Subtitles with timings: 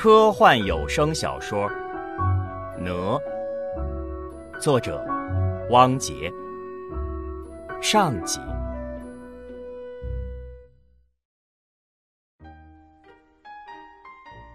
[0.00, 1.68] 科幻有声小说
[2.78, 2.88] 《哪》，
[4.60, 5.04] 作者
[5.70, 6.32] 汪杰。
[7.82, 8.38] 上集。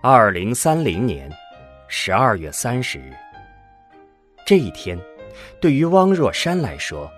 [0.02, 1.30] 二零三零年
[1.90, 3.12] 十二月三十日，
[4.46, 4.98] 这一天，
[5.60, 7.12] 对于汪若山来说，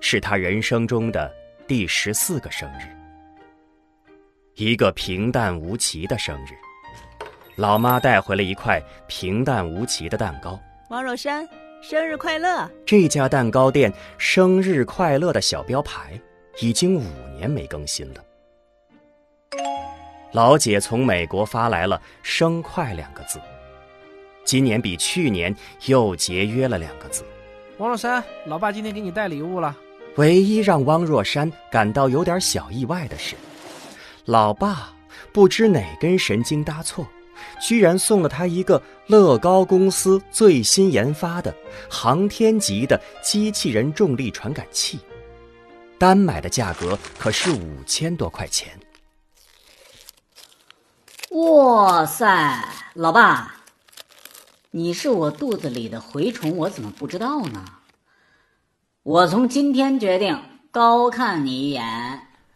[0.00, 1.32] 是他人生中的
[1.68, 2.90] 第十四个生日。
[4.54, 6.48] 一个平淡无奇的生日，
[7.58, 10.56] 老妈带回了一块平淡无奇的蛋糕。
[10.90, 11.44] 王若山，
[11.82, 12.70] 生日快乐！
[12.86, 16.12] 这家蛋糕店“生日快乐”的小标牌
[16.60, 17.02] 已经五
[17.36, 18.22] 年没更新了。
[20.30, 23.40] 老姐从美国发来了“生快”两个字，
[24.44, 25.52] 今年比去年
[25.86, 27.24] 又节约了两个字。
[27.78, 29.76] 王若山，老爸今天给你带礼物了。
[30.14, 33.34] 唯一让汪若山感到有点小意外的是。
[34.26, 34.92] 老爸
[35.32, 37.04] 不知哪根神经搭错，
[37.60, 41.54] 居然送了他一个乐高公司最新研发的
[41.90, 44.98] 航天级的机器人重力传感器，
[45.98, 48.78] 单买的价格可是五千多块钱。
[51.30, 53.56] 哇塞，老爸，
[54.70, 57.64] 你是我肚子里的蛔虫，我怎么不知道呢？
[59.02, 61.82] 我从今天决定高看你一眼。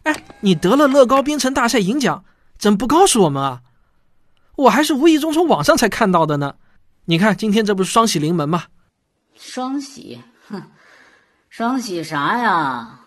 [0.03, 2.25] 哎，你得了乐高编程大赛银奖，
[2.57, 3.61] 怎么不告诉我们啊？
[4.63, 6.55] 我还是无意中从网上才看到的呢。
[7.05, 8.65] 你看，今天这不是双喜临门吗？
[9.35, 10.71] 双喜，哼，
[11.49, 13.01] 双喜啥呀？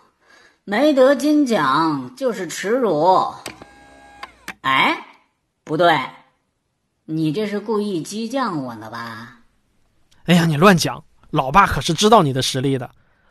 [0.65, 3.33] 没得金奖就是耻辱。
[4.61, 5.03] 哎，
[5.63, 5.99] 不对，
[7.05, 9.39] 你这是故意激将我呢吧？
[10.25, 11.03] 哎呀，你乱讲！
[11.31, 12.89] 老爸可是知道你的实力的，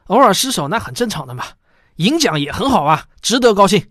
[0.08, 1.44] 偶尔失手那很正常的嘛。
[1.96, 3.86] 银奖也很好啊，值得高兴。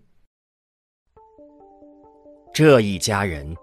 [2.53, 3.55] 这一家人，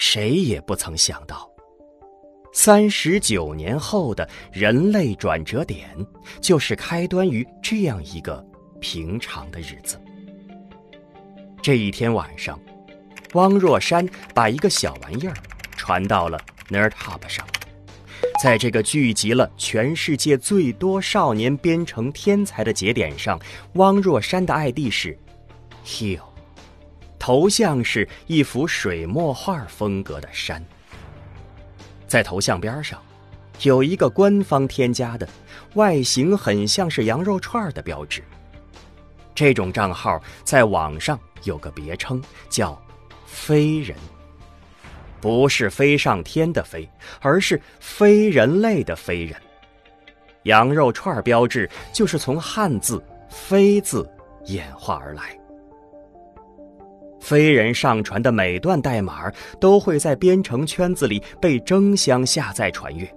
[0.00, 1.46] 谁也不曾想到，
[2.54, 5.94] 三十九年后的人类转折点，
[6.40, 8.42] 就是开端于这样一个
[8.80, 10.00] 平常的日子。
[11.60, 12.58] 这一天晚上，
[13.34, 15.34] 汪若山把一个小玩意儿
[15.76, 16.40] 传到了
[16.70, 17.46] NerdHub 上。
[18.42, 23.38] 在这个聚集了全世界最多少年编程天才的节点上，
[23.74, 25.18] 汪若山的 ID 是
[25.84, 26.29] Hill，
[27.20, 30.64] 头像是一幅水墨画风格的山。
[32.08, 33.00] 在头像边上，
[33.60, 35.28] 有一个官方添加的、
[35.74, 38.24] 外形很像是羊肉串的标志。
[39.34, 42.76] 这种账号在网上有个别称，叫
[43.26, 43.96] “飞人”。
[45.20, 46.88] 不是飞上天的飞，
[47.20, 49.36] 而是非人类的非人。
[50.44, 54.10] 羊肉串标志就是从汉字“飞”字
[54.46, 55.38] 演化而来。
[57.20, 63.08] 非人上传的每段代码都会在编程圈子里被争相下载传阅，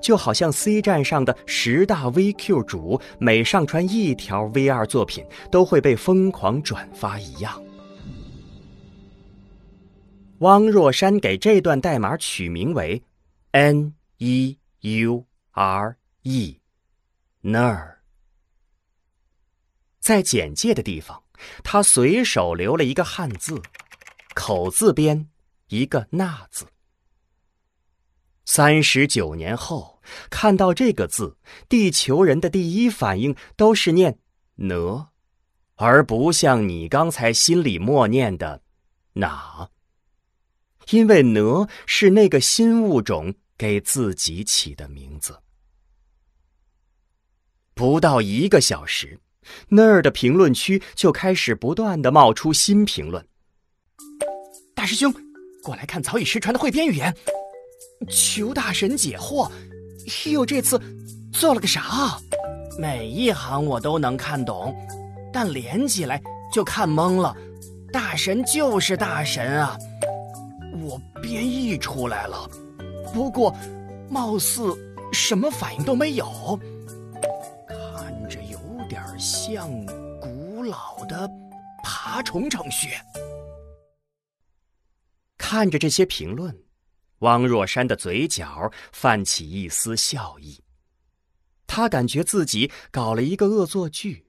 [0.00, 7.62] 就好像 C 站上的十大 VQ 主每上传一条 VR 作品都会被疯狂转发一样。
[10.38, 13.02] 汪若山给这段代码取名为
[13.50, 17.96] “n e u r e”，ner。
[20.00, 21.22] 在简介的地方，
[21.62, 23.62] 他随手留了一个汉字，
[24.34, 25.28] 口字边
[25.68, 26.66] 一个“那”字。
[28.44, 31.36] 三十九年后看到这个字，
[31.68, 34.18] 地球人的第一反应都是念
[34.56, 35.10] “哪”，
[35.76, 38.62] 而不像你刚才心里默念的
[39.14, 39.70] “哪”。
[40.90, 45.40] 因为哪是那个新物种给自己起的名字。
[47.74, 49.20] 不到一个小时，
[49.68, 53.24] 那儿的评论区就开始不断的冒出新评论。
[54.74, 55.12] 大师兄，
[55.62, 57.14] 过来看早已失传的汇编语言，
[58.08, 59.50] 求大神解惑。
[60.30, 60.80] 哟，这次
[61.32, 62.18] 做了个啥？
[62.78, 64.74] 每一行我都能看懂，
[65.32, 66.20] 但连起来
[66.52, 67.36] 就看懵了。
[67.92, 69.76] 大神就是大神啊！
[70.80, 72.48] 我编译出来了，
[73.12, 73.54] 不过，
[74.08, 74.62] 貌似
[75.12, 76.58] 什么反应都没有，
[79.20, 79.68] 像
[80.18, 81.30] 古老的
[81.84, 82.88] 爬虫程序。
[85.36, 86.64] 看着这些评论，
[87.18, 90.64] 汪若山的嘴角泛起一丝笑意，
[91.66, 94.26] 他感觉自己搞了一个恶作剧。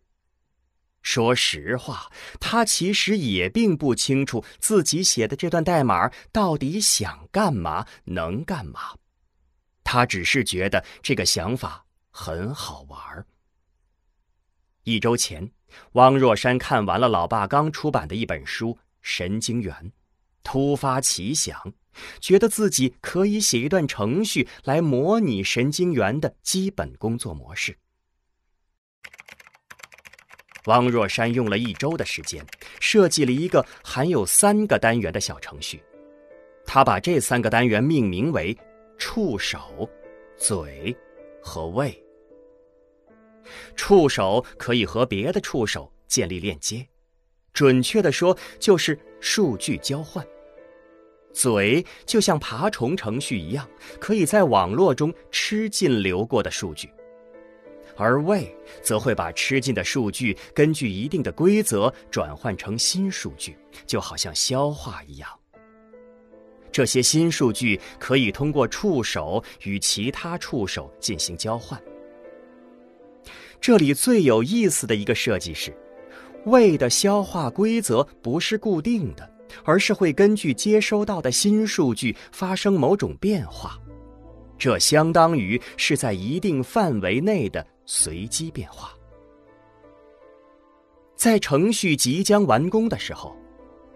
[1.02, 2.12] 说实话，
[2.42, 8.98] 他其实也并不清楚自己写的这段代码到底想干嘛，能干嘛。
[9.86, 13.26] 他只是觉得这个想法很好玩。
[14.84, 15.52] 一周前，
[15.94, 18.70] 汪若山看完了老爸刚出版的一本书
[19.02, 19.76] 《神经元》，
[20.44, 21.74] 突发奇想，
[22.20, 27.78] 觉得自己可以写一段程序来模拟神经元的基本工作模式。
[30.66, 32.46] 汪若山用了一周的时间，
[32.80, 35.82] 设计了一个含有三个单元的小程序。
[36.66, 38.56] 他把这三个单元命名为
[38.98, 39.90] “触手”、
[40.38, 40.96] “嘴”
[41.42, 41.92] 和“胃”。
[43.76, 46.88] 触手可以和别的触手建立链接，
[47.54, 50.26] 准确的说就是数据交换。
[51.34, 53.68] 嘴就像爬虫程序一样，
[54.00, 56.90] 可以在网络中吃进流过的数据。
[57.98, 65.30] 而胃则会把吃进的数据根据一定的规则转换成新数据，就好像消化一样。
[66.72, 71.82] 这些新数据可以通过触手与其他触手进行交换。
[73.62, 75.72] 这里最有意思的一个设计是，
[76.46, 79.32] 胃的消化规则不是固定的，
[79.64, 83.80] 而是会根据接收到的新数据发生某种变化，
[84.58, 87.66] 这相当于是在一定范围内的。
[87.88, 88.94] 随机变化。
[91.18, 93.36] 在程序即将完工的时候，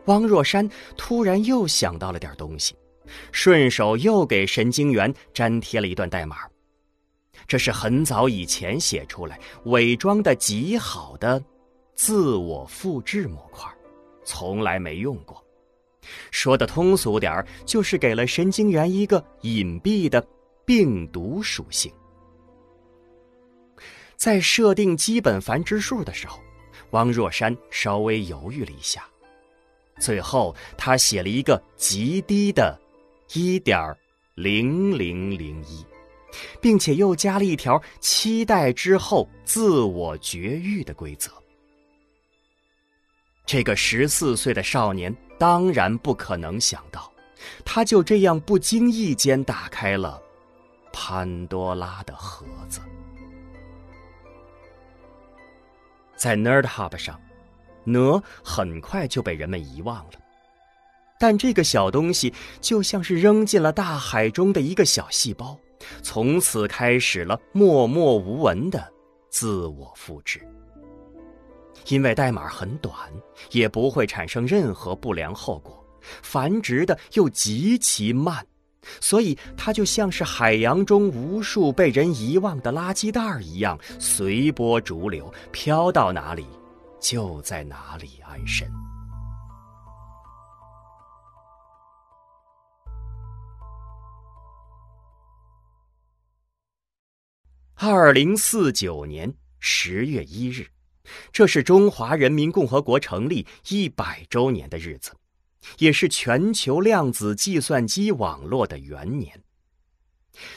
[0.06, 2.76] 汪若山突然又想到了点东西，
[3.32, 6.40] 顺手又给神经元粘贴了一段代码。
[7.48, 11.42] 这是很早以前写出来、伪装的极好的
[11.94, 13.70] 自我复制模块，
[14.24, 15.44] 从来没用过。
[16.32, 20.26] 说的通俗点就是给了神经元一个隐蔽的
[20.64, 21.92] 病毒属性。
[24.16, 26.40] 在设定基本繁殖数的时候，
[26.92, 29.08] 汪若山稍微犹豫了一下，
[30.00, 32.80] 最后他写了一个极低的
[33.30, 35.86] 1.0001，
[36.62, 41.32] 并且又加了一条期待之后自我绝育的规则。
[43.46, 47.12] 这个十四岁的少年当然不可能想到，
[47.64, 50.20] 他就这样不经意间打开了
[50.92, 52.82] 潘多拉的盒子。
[56.16, 57.22] 在 NerdHub 上，
[57.84, 60.14] 哪很快就被人们遗忘了。
[61.20, 65.58] 但这个小东西就像是扔进了大海中的一个小细胞，
[66.02, 68.92] 从此开始了默默无闻的
[69.30, 70.42] 自我复制。
[71.88, 72.96] 因为代码很短，
[73.52, 75.86] 也不会产生任何不良后果，
[76.24, 78.46] 繁殖的又极其慢。
[79.02, 86.46] 所以，它就像是海洋中无数被人遗忘的垃圾袋一样，随波逐流，飘到哪里，
[87.00, 88.68] 就在哪里安身。
[97.78, 100.66] 二零四九年十月一日，
[101.34, 105.12] 这是中华人民共和国成立一百周年的日子。
[105.80, 109.44] 也是全球量子计算机网络的元年。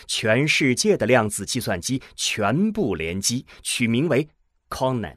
[0.06, 4.29] 全世界的量子计算机全部联机，取名为
[4.69, 5.17] ConNet。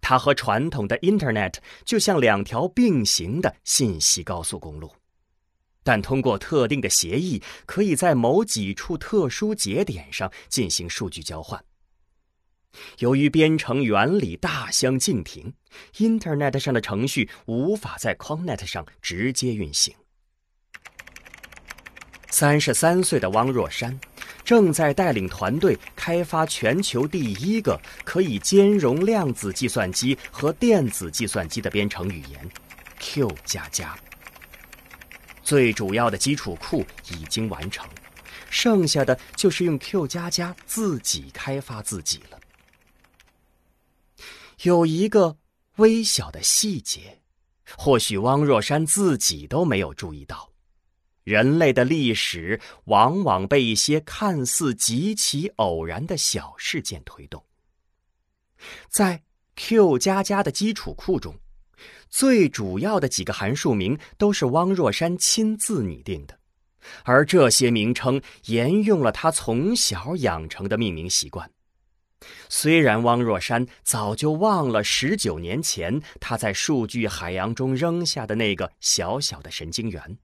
[0.00, 4.90] 它和传统的 Internet 就像两条并行的信息高速公路，
[5.88, 11.64] 但通过特定的协议，可以在某几处特殊节点上进行数据交换。
[12.98, 15.50] 由于编程原理大相径庭
[15.94, 19.94] ，Internet 上的程序无法在 ConNet 上直接运行。
[22.28, 23.98] 三十三岁的汪若山
[24.44, 32.50] 正在带领团队开发全球第一个可以兼容量子计算机和电子计算机的编程语言
[33.00, 33.98] Q 加加。
[35.48, 37.88] 最主要的基础库已经完成，
[38.50, 42.38] 剩下的就是用 Q 加加自己开发自己了。
[44.64, 45.38] 有一个
[45.76, 47.22] 微小的细节，
[47.78, 50.52] 或许汪若山自己都没有注意到：
[51.24, 57.42] 人类的历史往往被一些看似极其偶然的小事件推动。
[58.90, 59.22] 在
[59.56, 61.34] Q 加加的基础库中，
[62.10, 66.38] 最主要的几个函数名都是汪若山亲自拟定的，
[67.04, 71.50] 而这些名称沿用了他从小养成的命名习惯。
[72.48, 80.18] 虽然汪若山早就忘了十九年前他在数据海洋中扔下的那个小小的神经元，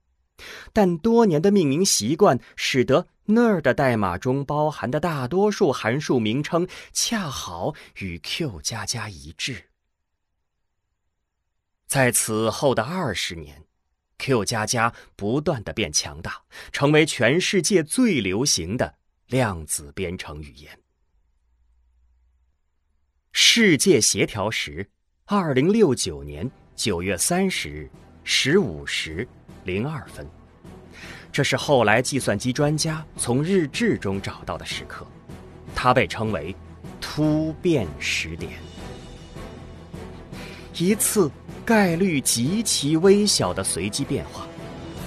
[0.73, 9.69] 但多年的命名习惯使得 Nerd 代码中包含的大多数函数名称恰好与 Q 加加一致。
[11.87, 13.63] 在此后的二十年
[14.17, 18.95] ，Q 加加不断的变强大，成为全世界最流行的
[19.27, 20.79] 量子编程语言。
[23.31, 24.89] 世界协调时，
[25.25, 27.89] 二零六九年九月三十日，
[28.23, 29.27] 十五时
[29.65, 30.27] 零二分。
[31.31, 35.05] 这是后来计算机专家从日志中找到的时刻，
[35.75, 36.55] 它被称为
[37.01, 38.53] “突变时点”。
[40.77, 41.29] 一次
[41.65, 44.45] 概率极其微小的随机变化，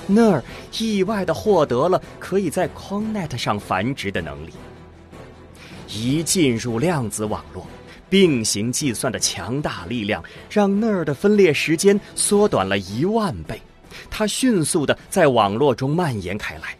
[0.09, 0.43] 那儿
[0.79, 4.51] 意外的获得了可以在 ConNet 上繁殖的能力。
[5.89, 7.67] 一进入量子网络，
[8.11, 13.63] 并行计算的强大力量让那儿的分裂时间缩短了一万倍，
[14.11, 16.77] 它迅速的在网络中蔓延开来。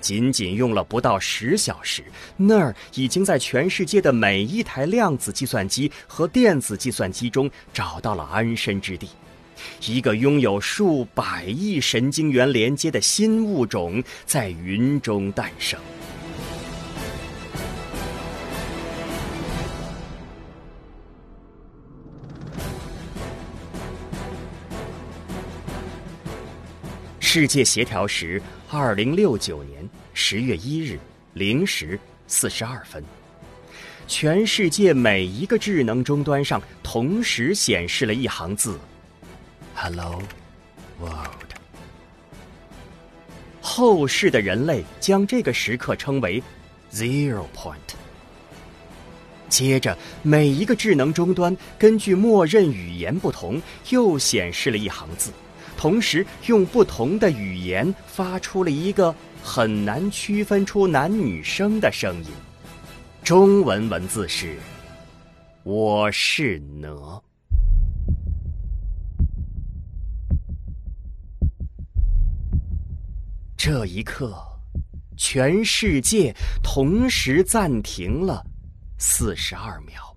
[0.00, 2.02] 仅仅用了不到十小时，
[2.36, 9.08] 那儿已经在全世界的每一台量子计算机和电子计算机中找到了安身之地。
[9.84, 15.78] 一个拥有数百亿神经元连接的新物种在云中诞生。
[27.32, 30.98] 世界协调时，二零六九年十月一日
[31.32, 31.96] 零时
[32.26, 33.00] 四十二分，
[34.08, 38.76] 全世界每一个智能终端上同时显示了一行字
[39.76, 40.20] ：“Hello
[41.00, 41.52] World。”
[43.62, 46.42] 后世的人类将这个时刻称为
[46.92, 47.94] “Zero Point”。
[49.48, 55.30] 接着，每一个智能终端根据默认语言不同，又显示了一行字。
[55.80, 62.26] 同时，用不同的语言发出了一个很难区分出男女生的声音。
[63.24, 64.58] 中文文字是
[65.64, 66.86] ：“我是哪。”
[73.56, 74.36] 这一刻，
[75.16, 78.44] 全世界同时暂停了
[78.98, 80.09] 四十二秒。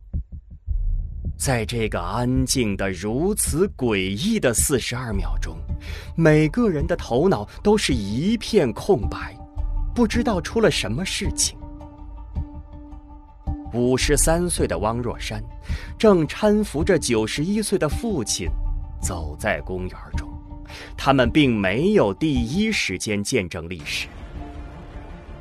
[1.43, 5.57] 在这个安静的如此诡异的四十二秒钟，
[6.15, 9.37] 每个人的头脑都是一片空白，
[9.93, 11.57] 不知道出了什么事情。
[13.73, 15.43] 五十三岁的汪若山
[15.99, 18.47] 正搀扶着九十一岁的父亲
[19.01, 20.29] 走在公园中，
[20.95, 24.07] 他们并没有第一时间见证历史。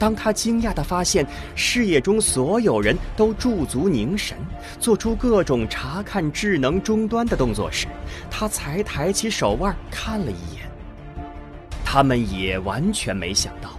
[0.03, 4.37] 当他惊讶地发现视野中所有人都驻足凝神，
[4.81, 7.87] 做出各种查看智能终端的动作时，
[8.29, 10.69] 他才抬起手腕看了一眼。
[11.85, 13.79] 他们也完全没想到，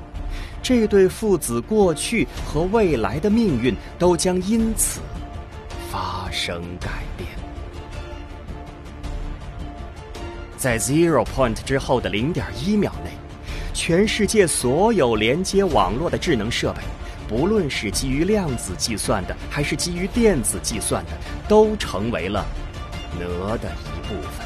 [0.62, 5.02] 这对父子过去和未来的命运都将因此
[5.92, 7.28] 发生改变。
[10.56, 13.12] 在 Zero Point 之后的零点一秒内。
[13.74, 16.82] 全世界所有连接网络的智能设备，
[17.28, 21.12] 不论是基于量子计算的，还是基于电子计算的，
[21.48, 22.46] 都成为了
[23.20, 24.43] 哪的一部分。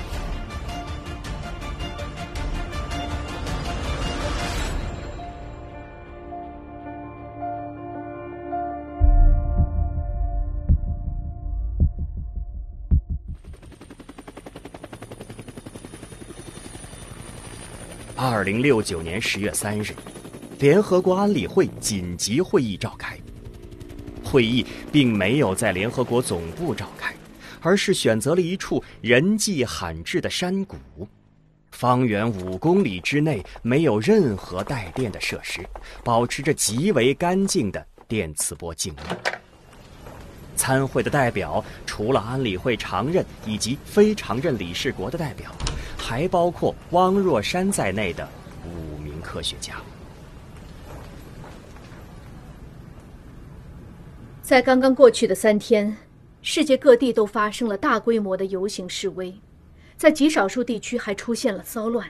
[18.19, 19.93] 二零六九年十月三日，
[20.57, 23.15] 联合国安理会紧急会议召开。
[24.23, 27.13] 会议并没有在联合国总部召开，
[27.61, 30.77] 而是选择了一处人迹罕至的山谷，
[31.69, 35.63] 方圆五公里之内没有任何带电的设施，
[36.03, 39.17] 保持着极为干净的电磁波静音。
[40.55, 45.51] 参会的代表除了安理会常任以及非常任理事国的代表。
[46.09, 48.25] 还包括汪若山在内的
[48.63, 49.73] 五名科学家。
[54.41, 55.97] 在刚刚过去的三天，
[56.41, 59.35] 世界各地都发生了大规模的游行示威，
[59.97, 62.07] 在极少数地区还出现了骚乱，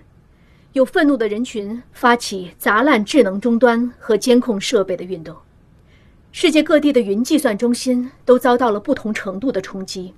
[0.73, 5.35] 有愤怒的人群发起砸烂智能终端和监控设备的运动。
[6.31, 10.13] 世界各地的云计算中心都遭到了不同程度的冲击，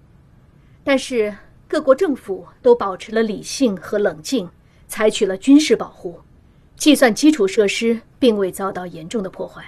[0.84, 1.34] 但是。
[1.70, 4.50] 各国政府都保持了理性和冷静，
[4.88, 6.20] 采取了军事保护，
[6.76, 9.64] 计算基础设施并未遭到严重的破坏。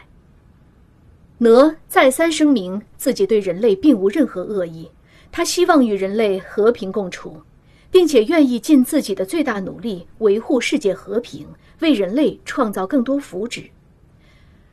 [1.37, 4.89] 哪再三声明自己对人类并无任何恶意，
[5.31, 7.43] 他希望与人类和平共处，
[7.91, 11.47] 并且愿意尽自己的最大努力维护世界和平，
[11.81, 13.69] 为人类创造更多福祉。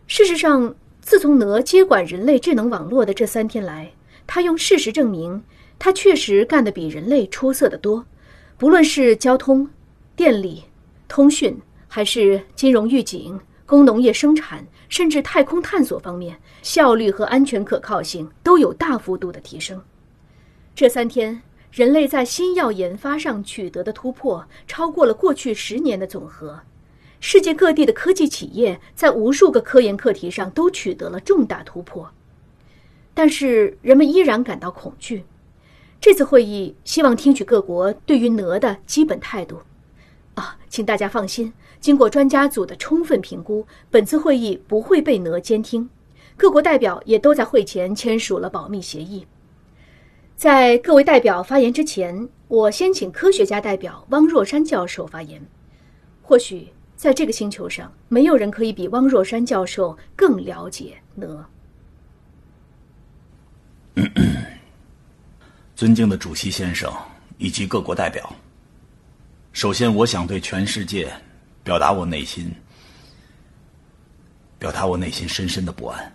[0.07, 3.93] 事实上，自从哪接管人类智能网络的这三天来，
[4.27, 5.45] 他用事实证明。
[5.79, 8.05] 他确实干得比人类出色的多，
[8.57, 9.71] 不论是交通、
[10.17, 10.65] 电力、
[11.07, 19.81] 通讯，还是金融预警、工农业生产，甚至太空探索方面，效率和安全可靠性都有大幅度的提升。
[20.75, 26.61] 这三天，人类在新药研发上取得的突破超过了过去十年的总和。
[27.21, 32.11] 世界各地的科技企业在无数个科研课题上都取得了重大突破，
[33.13, 35.25] 但是人们依然感到恐惧。
[36.01, 39.61] 这次会议希望听取各国对于哪的基本态度。
[40.35, 45.91] 啊，请大家放心，经过专家组的充分评估，本次会议不会被哪监听。
[46.37, 49.27] 各国代表也都在会前签署了保密协议。
[50.37, 55.45] 在各位代表发言之前，我先请科学家代表汪若山教授发言。
[56.23, 61.49] 或许在这个星球上，没有人可以比汪若山教授更了解哪。
[65.79, 66.93] 尊敬的主席先生
[67.37, 68.35] 以及各国代表，
[69.53, 71.09] 首先我想对全世界
[71.63, 72.53] 表达我内心
[74.59, 76.13] 表达我内心深深的不安。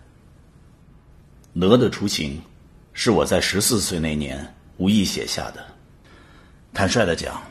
[1.53, 2.41] 哪的雏形
[2.91, 5.65] 是我在十四岁那年无意写下的。
[6.73, 7.41] 坦率的讲，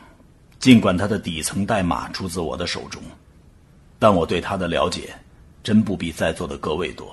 [0.59, 3.01] 尽管它的底层代码出自我的手中，
[3.97, 5.11] 但我对它的了解
[5.63, 7.11] 真不比在座的各位多。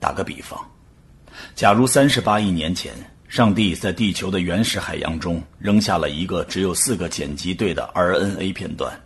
[0.00, 0.60] 打个比方，
[1.54, 2.92] 假如三十八亿年前，
[3.30, 9.00] 上帝在地球的原始海洋中扔下了一个只有四个碱基对的 RNA 片段，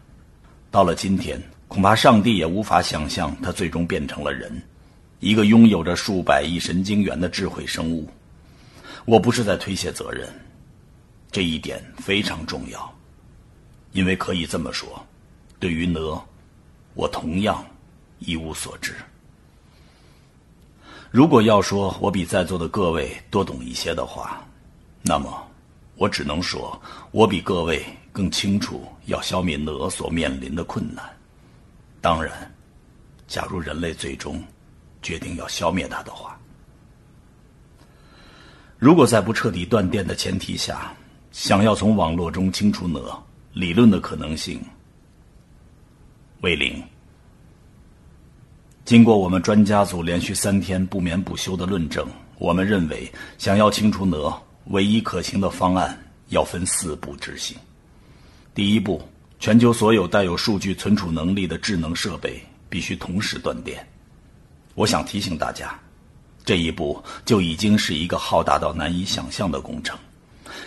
[0.71, 1.38] 到了今天，
[1.69, 4.50] 恐怕上帝也无法想象它最终变成了人。
[5.21, 8.09] 一个拥有着数百亿神经元的智慧生物，
[9.04, 10.26] 我不是在推卸责任，
[11.31, 12.99] 这一点非常重要，
[13.93, 15.07] 因为可以这么说，
[15.61, 16.00] 对于哪，
[16.95, 17.62] 我同样
[18.21, 18.95] 一无所知。
[21.14, 24.44] 如果要说我比在座的各位多懂一些的话，
[25.00, 25.33] 那么
[25.94, 26.76] 我只能说
[27.12, 31.04] 我比各位更清楚要消灭哪所面临的困难。
[32.00, 32.52] 当然，
[33.28, 34.42] 假如人类最终。
[35.02, 36.37] 决定要消灭它的话，
[38.78, 40.94] 如果在不彻底断电的前提下，
[41.30, 42.99] 想要从网络中清除哪，
[43.52, 44.59] 理论的可能性
[46.40, 46.83] 为零。
[48.84, 57.56] 经过我们专家组连续三天不眠不休的论证，我们认为，想要清除哪，唯一可行的方案要分四步执行。
[58.54, 59.00] 第一步，
[59.40, 63.84] 全球所有带有数据存储能力的智能设备必须同时断电。
[64.75, 65.75] 我想提醒大家，
[66.44, 69.99] 这一步就已经是一个浩大到难以想象的工程，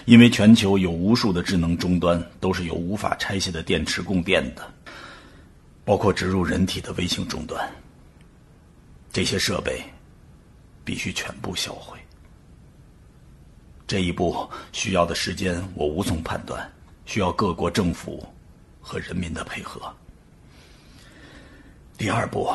[0.06, 4.63] 因为全球有无数的智能终端都是由无法拆卸的电池供电的，
[5.86, 7.63] 包括植入人体的微型终端。
[9.17, 9.82] 这些设备
[10.86, 11.97] 必须全部销毁。
[13.88, 16.71] 这一步需要的时间我无从判断，
[17.08, 18.23] 需要各国政府
[18.80, 19.91] 和人民的配合。
[21.97, 22.47] 第二步。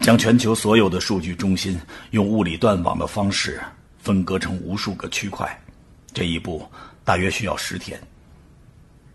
[0.00, 3.62] 将全球所有的数据中心用物理断网的方式
[4.00, 5.48] 分割成无数个区块，
[6.12, 6.68] 这一步
[7.04, 7.98] 大约需要十天。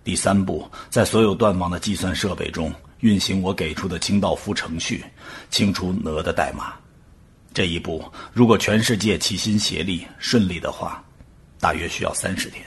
[0.05, 5.03] 第三步，在所有断网的计算设备中运行我给出的清道夫程序，
[5.49, 6.73] 清除哪的代码。
[7.53, 11.03] 这一步如果全世界齐心协力顺利的话，
[11.59, 12.63] 大约需要三十天。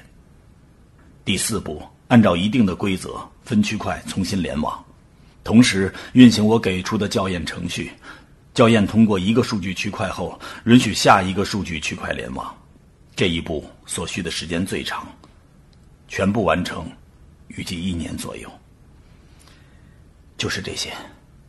[1.25, 4.83] 第四步，按照一定的规则分区块重新联网。
[5.45, 7.93] 同时运行我给出的校验程序，
[8.55, 12.55] 校验通过一个数据区块后，允许下一个数据区块联网。
[13.15, 15.07] 这一步所需的时间最长，
[16.09, 16.91] 全部完成，
[17.49, 18.51] 预计一年左右。
[20.43, 20.93] 就是这些，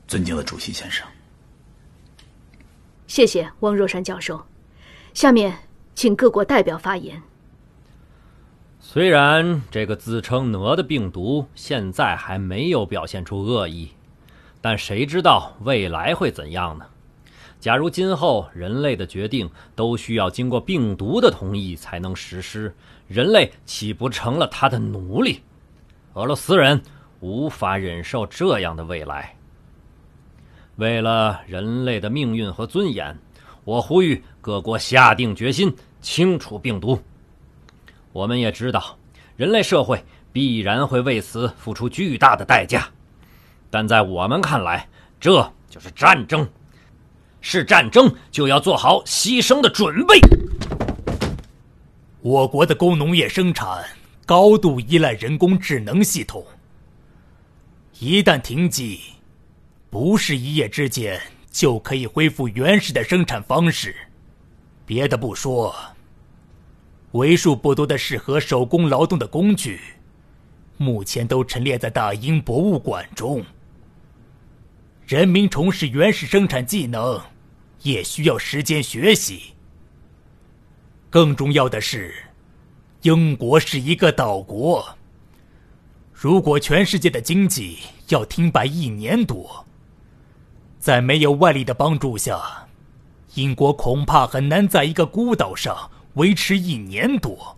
[0.08, 1.04] 尊敬的主席先生。
[3.08, 4.46] 谢谢汪若山教授。
[5.16, 5.52] 下面
[5.96, 7.20] 请各国代表发言。
[8.80, 13.90] 虽然这个自称哪的病毒现在还没有表现出恶意，
[14.62, 16.86] 但谁知道未来会怎样呢？
[17.60, 22.76] 假如今后人类的决定都需要经过病毒的同意才能实施，
[23.08, 25.42] 人类岂不成了他的奴隶？
[26.14, 26.80] 俄罗斯人
[27.24, 29.34] 无法忍受这样的未来。
[30.76, 33.18] 为了人类的命运和尊严，
[33.64, 37.02] 我呼吁各国下定决心清除病毒。
[38.12, 38.98] 我们也知道，
[39.38, 42.90] 人类社会必然会为此付出巨大的代价，
[43.70, 44.86] 但在我们看来，
[45.18, 46.46] 这就是战争，
[47.40, 50.20] 是战争就要做好牺牲的准备。
[52.20, 53.82] 我国的工农业生产
[54.26, 56.46] 高度依赖人工智能系统，
[58.00, 59.00] 一旦停机，
[59.90, 63.96] 不是一夜之间就可以恢复原始的生产方式。
[64.86, 65.74] 别的不说。
[67.12, 69.80] 为数不多的适合手工劳动的工具，
[70.78, 73.46] 目前都陈列在大英博物馆中。
[75.06, 77.22] 人民重拾原始生产技能，
[77.84, 79.54] 也需要时间学习。
[81.12, 82.12] 更重要的是，
[83.04, 84.98] 英国是一个岛国。
[86.24, 89.66] 如果全世界的经济要停摆一年多，
[90.80, 92.66] 在没有外力的帮助下，
[93.34, 97.58] 英国恐怕很难在一个孤岛上维持一年多。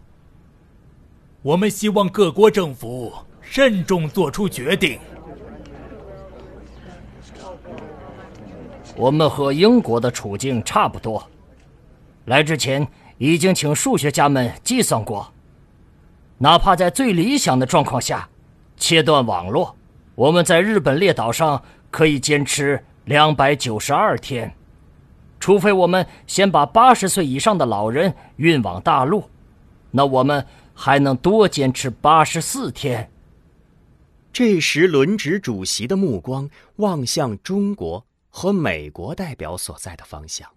[1.43, 4.99] 我们希望各国政府慎重做出决定。
[8.95, 11.23] 我们和英国的处境差不多。
[12.25, 12.87] 来之前
[13.19, 15.31] 已经请数学家们计算过，
[16.39, 18.27] 哪怕在最理想的状况下，
[18.77, 19.75] 切断网络，
[20.15, 24.55] 我们在日本列岛上可以坚持两百九十二天，
[25.39, 29.29] 除非我们先把八十岁以上的老人运往大陆，
[29.91, 33.11] 那我们还能多坚持八十四天。
[34.33, 40.49] 这时，轮值主席的目光望向中国和美国代表所在的方向。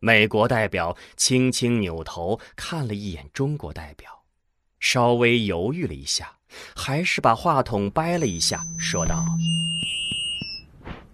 [0.00, 4.24] 美国代表轻轻扭头看了一眼中国代表，
[4.80, 6.37] 稍微犹豫了一下，
[6.74, 9.24] 还是把话筒掰了一下，说道：“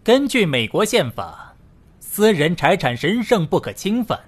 [0.02, 1.54] 根据美国宪法，
[2.00, 4.18] 私人财产神圣不可侵犯。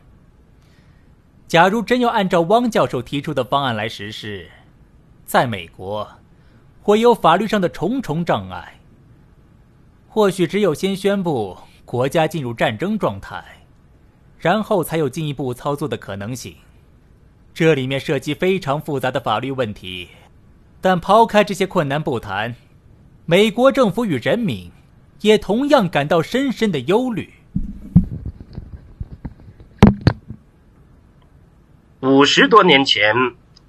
[1.47, 4.49] 假如真要按照汪教授提出的方案来实施，
[5.25, 6.09] 在美国。”
[6.83, 8.79] 会有法律上的重重障碍。
[10.09, 13.45] 或许只有先宣布国家进入战争状态，
[14.39, 16.55] 然后才有进一步操作的可能性。
[17.53, 20.11] 这里面涉及非常复杂的法律问题，
[20.81, 22.55] 但抛开这些困难不谈，
[23.25, 24.71] 美国政府与人民
[25.21, 27.33] 也同样感到深深的忧虑。
[32.01, 33.15] 五十多年前。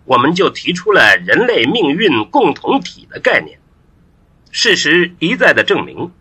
[0.07, 3.59] 我们就提出了人类命运共同体的概念。
[4.51, 6.13] 事实一再的证明，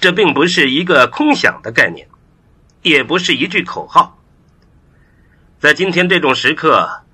[0.00, 2.08] 这并不是一个空想的概念，
[2.82, 4.18] 也不是一句口号。
[5.60, 7.04] 在今天这种时刻，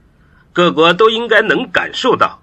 [0.55, 2.41] 各国都应该能感受到，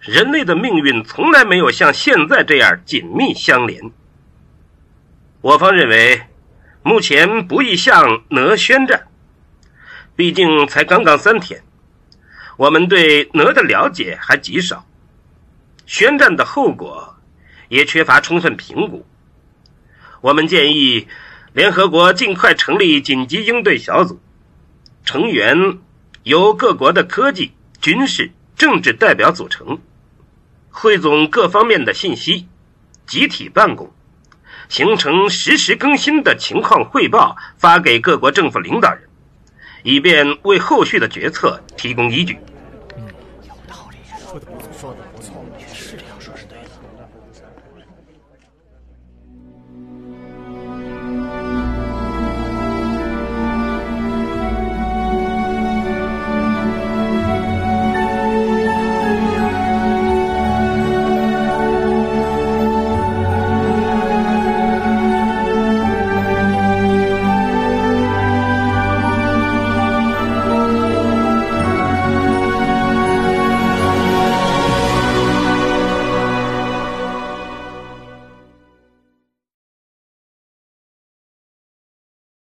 [0.00, 3.90] 人类的命运从来没有像现在这样紧密相连。
[5.42, 6.22] 我方认为，
[6.82, 9.08] 目前不宜向哪宣战，
[10.16, 11.62] 毕竟才刚刚三天。
[12.56, 14.86] 我们对哪的了解还极少，
[15.86, 17.16] 宣战的后果
[17.68, 19.06] 也缺乏充分评估。
[20.22, 21.08] 我们建议
[21.52, 24.20] 联合国尽快成立紧急应对小组，
[25.04, 25.78] 成员
[26.22, 29.78] 由各国的科技、军事、政治代表组成，
[30.70, 32.46] 汇总各方面的信息，
[33.06, 33.92] 集体办公，
[34.68, 39.02] 形成实时更新的情况汇报，发给各国政府领导人，
[39.82, 42.38] 以便为后续的决策提供依据。